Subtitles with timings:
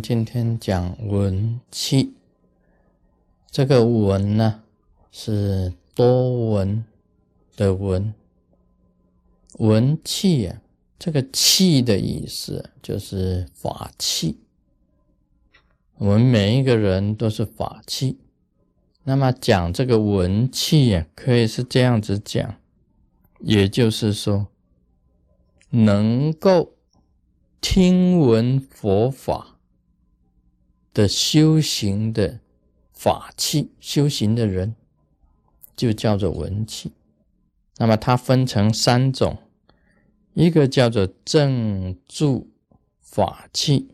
[0.00, 2.14] 今天讲文气，
[3.50, 4.62] 这个文呢
[5.12, 6.84] 是多闻
[7.56, 8.14] 的闻，
[9.58, 10.62] 文气啊，
[10.98, 14.38] 这个气的意思就是法器。
[15.98, 18.18] 我们每一个人都是法器，
[19.04, 22.56] 那么讲这个文气啊，可以是这样子讲，
[23.40, 24.46] 也就是说，
[25.68, 26.72] 能够
[27.60, 29.49] 听闻佛法。
[30.92, 32.40] 的修行的
[32.92, 34.74] 法器，修行的人
[35.76, 36.92] 就叫做文器。
[37.78, 39.38] 那么它分成三种，
[40.34, 42.50] 一个叫做正住
[43.00, 43.88] 法器，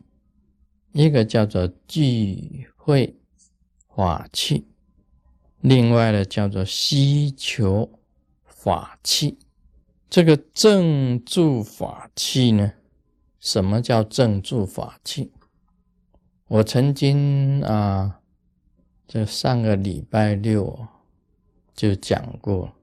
[0.91, 3.15] 一个叫做聚会
[3.95, 4.65] 法器，
[5.61, 7.89] 另外呢叫做希求
[8.45, 9.37] 法器。
[10.09, 12.73] 这个正住法器呢，
[13.39, 15.31] 什么叫正住法器？
[16.49, 18.21] 我曾经啊，
[19.05, 20.87] 这上个礼拜六
[21.73, 22.73] 就讲过，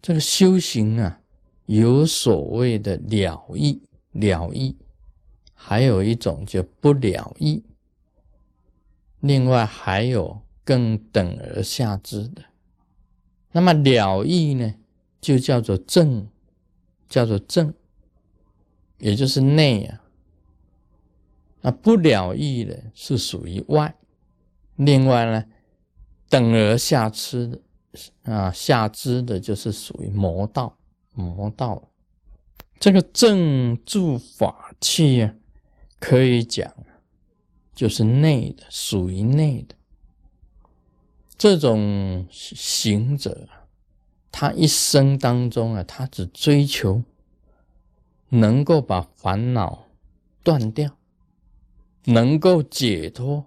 [0.00, 1.20] 这个修行啊，
[1.66, 4.74] 有所谓的了义，了义，
[5.52, 7.62] 还有一种就不了义，
[9.20, 12.42] 另外还有更等而下之的。
[13.52, 14.74] 那么了义呢，
[15.20, 16.26] 就叫做正，
[17.06, 17.74] 叫做正，
[18.96, 20.00] 也就是内啊。
[21.60, 23.96] 那不了义的是属于外，
[24.76, 25.44] 另外呢，
[26.28, 27.60] 等而下之的
[28.22, 30.78] 啊，下之的就是属于魔道，
[31.14, 31.90] 魔道。
[32.78, 35.34] 这个正住法器啊，
[35.98, 36.72] 可以讲
[37.74, 39.74] 就是内的，属于内的。
[41.36, 43.48] 这种行者，
[44.30, 47.02] 他一生当中啊，他只追求
[48.28, 49.86] 能够把烦恼
[50.44, 50.97] 断掉。
[52.08, 53.44] 能够解脱，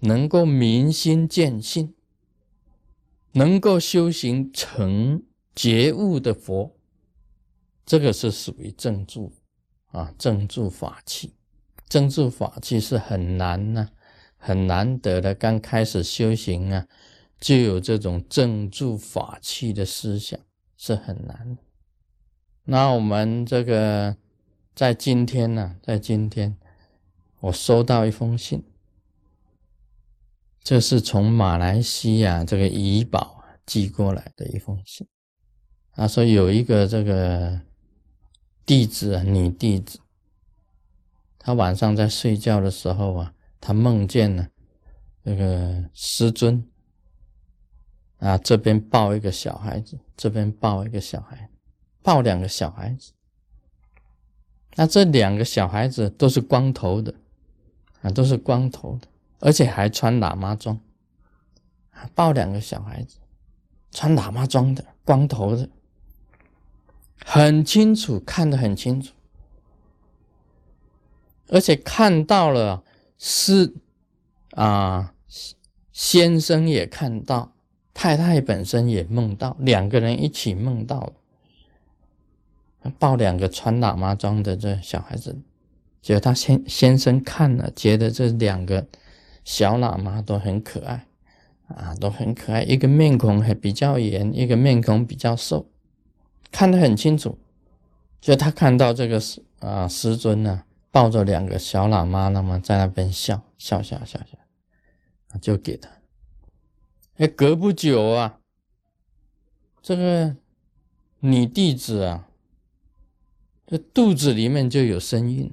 [0.00, 1.94] 能够明心见性，
[3.32, 5.22] 能够修行成
[5.56, 6.76] 觉悟的佛，
[7.86, 9.32] 这个是属于正住
[9.86, 11.32] 啊，正住法器。
[11.88, 13.88] 正住法器是很难呢，
[14.36, 15.34] 很难得的。
[15.34, 16.86] 刚开始修行啊，
[17.40, 20.38] 就有这种正住法器的思想，
[20.76, 21.56] 是很难。
[22.64, 24.14] 那我们这个
[24.74, 26.58] 在今天呢，在今天。
[27.40, 28.62] 我收到一封信，
[30.62, 35.06] 这是从马来西亚这个怡保寄过来的一封信。
[35.92, 37.60] 他说有一个这个
[38.66, 40.00] 弟子，女弟子，
[41.38, 44.48] 她晚上在睡觉的时候啊，她梦见了
[45.22, 46.62] 那个师尊
[48.18, 51.50] 啊，这边抱一个小孩子，这边抱一个小孩，
[52.02, 53.12] 抱两个小孩子。
[54.76, 57.14] 那这两个小孩子都是光头的。
[58.02, 59.08] 啊，都是光头的，
[59.40, 60.80] 而且还穿喇嘛装，
[62.14, 63.18] 抱两个小孩子，
[63.90, 65.68] 穿喇嘛装的，光头的，
[67.24, 69.12] 很清楚，看得很清楚，
[71.48, 72.82] 而且看到了
[73.18, 73.74] 是
[74.52, 75.14] 啊，
[75.92, 77.52] 先生也看到，
[77.92, 81.12] 太太本身也梦到，两个人一起梦到，
[82.98, 85.38] 抱两个穿喇嘛装的这小孩子。
[86.02, 88.86] 结果他先先生看了，觉得这两个
[89.44, 91.06] 小喇嘛都很可爱，
[91.68, 92.62] 啊，都很可爱。
[92.62, 95.70] 一个面孔还比较圆，一个面孔比较瘦，
[96.50, 97.38] 看得很清楚。
[98.20, 105.90] 就他看到这个师啊师尊呢，抱着两个小喇嘛，那么在那边笑笑笑笑笑，就给他。
[107.16, 108.40] 哎，隔不久啊，
[109.82, 110.34] 这个
[111.20, 112.28] 女弟子啊，
[113.66, 115.52] 这肚子里面就有身孕。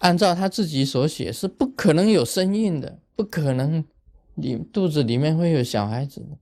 [0.00, 3.84] 按照他自己所写，是不可能有身孕的，不可能，
[4.34, 6.38] 你肚子里面会有小孩子的。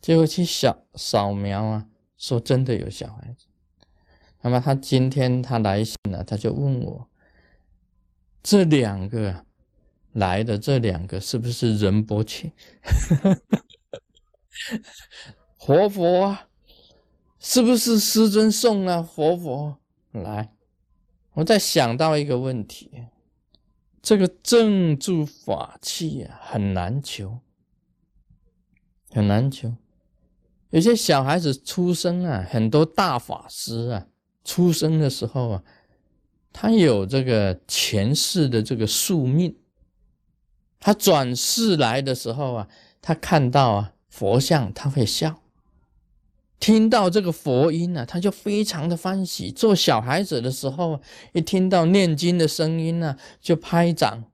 [0.00, 1.86] 结果去扫扫描啊，
[2.16, 3.46] 说真的有小孩子。
[4.42, 7.08] 那么他今天他来信了，他就问我，
[8.42, 9.44] 这两个
[10.12, 12.52] 来的这两个是不是仁波切？
[15.58, 16.48] 活佛啊，
[17.38, 19.76] 是不是师尊送了活佛
[20.12, 20.55] 来？
[21.36, 22.90] 我在想到一个问题，
[24.00, 27.40] 这个正住法器啊，很难求，
[29.10, 29.74] 很难求。
[30.70, 34.06] 有些小孩子出生啊，很多大法师啊，
[34.44, 35.62] 出生的时候啊，
[36.54, 39.58] 他有这个前世的这个宿命，
[40.80, 42.68] 他转世来的时候啊，
[43.02, 45.42] 他看到啊佛像，他会笑，
[46.58, 49.50] 听到这个佛音呢，他就非常的欢喜。
[49.50, 51.00] 做小孩子的时候，
[51.32, 54.24] 一听到念经的声音呢，就拍掌，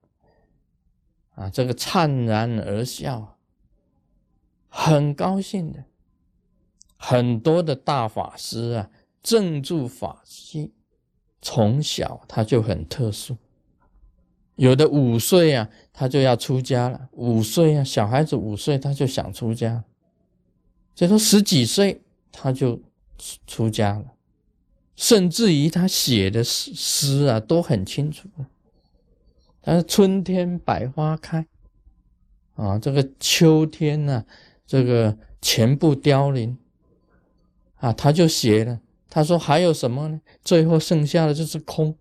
[1.34, 3.36] 啊，这个灿然而笑，
[4.68, 5.84] 很高兴的。
[6.96, 8.90] 很多的大法师啊，
[9.20, 10.72] 正住法器，
[11.42, 13.36] 从小他就很特殊。
[14.54, 17.08] 有的五岁啊，他就要出家了。
[17.12, 19.82] 五岁啊，小孩子五岁他就想出家，
[20.94, 22.01] 就说十几岁。
[22.32, 22.80] 他就
[23.46, 24.14] 出家了，
[24.96, 28.28] 甚至于他写的诗诗啊都很清楚。
[29.60, 31.46] 但是春天百花开，
[32.54, 34.24] 啊，这个秋天呢，
[34.66, 36.58] 这个全部凋零，
[37.76, 38.80] 啊，他就写了。
[39.08, 40.20] 他说还有什么呢？
[40.42, 41.96] 最后剩下的就是空。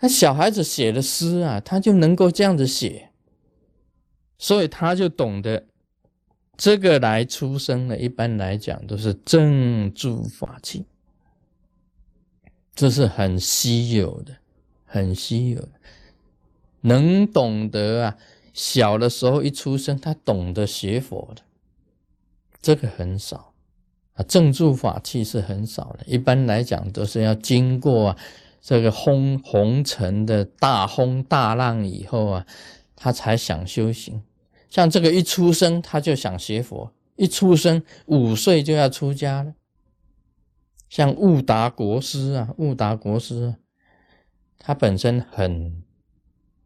[0.00, 3.10] 那小孩子写的诗啊，他就能够这样子写，
[4.38, 5.66] 所以他就懂得。
[6.58, 10.84] 这个来出生的，一般来讲都是正住法器，
[12.74, 14.38] 这是很稀有的，
[14.84, 15.70] 很稀有的。
[16.80, 18.16] 能懂得啊，
[18.52, 21.42] 小的时候一出生，他懂得学佛的，
[22.60, 23.54] 这个很少
[24.14, 24.24] 啊。
[24.24, 28.18] 正住法器是很少的，一般来讲都是要经过啊
[28.60, 32.46] 这个轰红尘的大风大浪以后啊，
[32.96, 34.20] 他才想修行。
[34.68, 39.54] 像这个一出生他就想学佛，一出生五岁就要出家了。
[40.88, 43.54] 像悟达国师啊，悟达国师，
[44.58, 45.82] 他本身很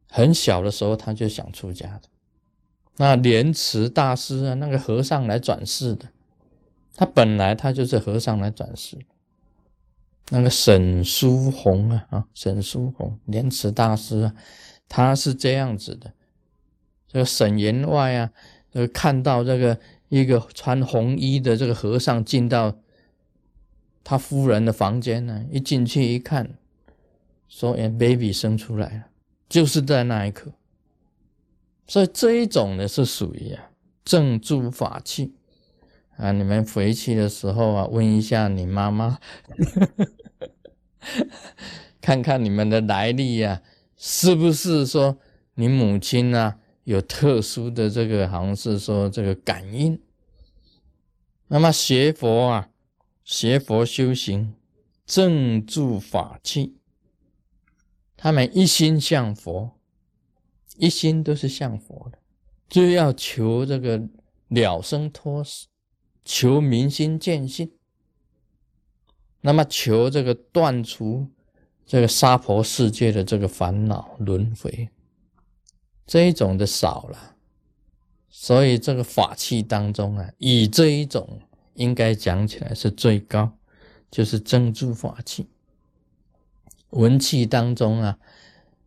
[0.09, 2.03] 很小的时候他就想出家的。
[2.97, 6.09] 那莲池大师啊，那个和尚来转世的，
[6.95, 8.99] 他本来他就是和尚来转世。
[10.31, 14.35] 那个沈书红啊啊，沈书红莲池大师啊，
[14.89, 16.13] 他是这样子的。
[17.13, 18.31] 这个沈员外啊，
[18.73, 19.79] 呃，看到这个
[20.09, 22.79] 一个穿红衣的这个和尚进到
[24.03, 26.55] 他夫人的房间呢，一进去一看，
[27.49, 29.05] 说：“哎，baby 生出来了，
[29.47, 30.53] 就是在那一刻。”
[31.87, 33.71] 所以这一种呢是属于啊
[34.03, 35.35] 正住法器
[36.17, 36.33] 啊。
[36.33, 39.19] 你们回去的时候啊，问一下你妈妈，
[42.01, 43.61] 看看你们的来历呀，
[43.99, 45.19] 是不是说
[45.57, 46.57] 你母亲啊？
[46.85, 50.01] 有特殊的这个，好像是说这个感应。
[51.49, 52.71] 那么学佛啊，
[53.25, 54.55] 学佛修行，
[55.05, 56.77] 正住法器，
[58.17, 59.79] 他们一心向佛，
[60.77, 62.19] 一心都是向佛的，
[62.69, 64.09] 就要求这个
[64.49, 65.67] 了生脱死，
[66.25, 67.71] 求明心见性。
[69.43, 71.29] 那么求这个断除
[71.85, 74.89] 这个娑婆世界的这个烦恼轮回。
[76.07, 77.37] 这一种的少了，
[78.29, 81.41] 所以这个法器当中啊，以这一种
[81.75, 83.57] 应该讲起来是最高，
[84.11, 85.49] 就是正住法器。
[86.91, 88.19] 文器当中啊，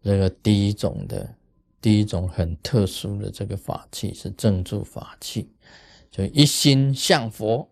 [0.03, 1.35] 这个第一种的，
[1.81, 5.49] 第一种很特殊的这个法器是正住法器，
[6.11, 7.67] 就一心向佛，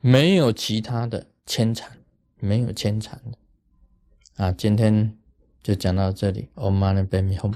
[0.00, 1.98] 没有其他的牵缠，
[2.38, 4.44] 没有牵缠的。
[4.44, 5.18] 啊，今天
[5.62, 7.54] 就讲到这里，Om Mani Padme Hum。